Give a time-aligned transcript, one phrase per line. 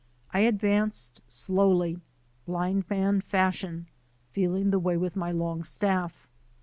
[0.33, 1.99] I advanced slowly,
[2.47, 3.85] blind man fashion,
[4.31, 6.27] feeling the way with my long staff.